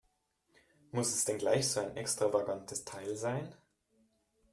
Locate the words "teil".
2.85-3.15